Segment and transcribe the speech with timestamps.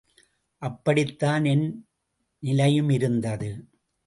[0.61, 1.85] அப்படித்தான் என்
[2.43, 3.51] நிலையுமிருந்தது.